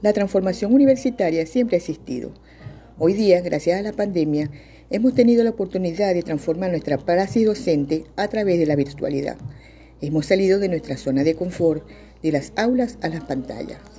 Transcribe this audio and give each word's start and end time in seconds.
La 0.00 0.12
transformación 0.12 0.72
universitaria 0.72 1.44
siempre 1.44 1.76
ha 1.76 1.78
existido. 1.80 2.30
Hoy 3.00 3.14
día, 3.14 3.40
gracias 3.40 3.80
a 3.80 3.82
la 3.82 3.92
pandemia, 3.92 4.48
hemos 4.90 5.12
tenido 5.14 5.42
la 5.42 5.50
oportunidad 5.50 6.14
de 6.14 6.22
transformar 6.22 6.70
nuestra 6.70 6.98
praxis 6.98 7.44
docente 7.44 8.04
a 8.14 8.28
través 8.28 8.60
de 8.60 8.66
la 8.66 8.76
virtualidad. 8.76 9.36
Hemos 10.00 10.26
salido 10.26 10.60
de 10.60 10.68
nuestra 10.68 10.96
zona 10.96 11.24
de 11.24 11.34
confort, 11.34 11.84
de 12.22 12.30
las 12.30 12.52
aulas 12.54 12.96
a 13.02 13.08
las 13.08 13.24
pantallas. 13.24 13.97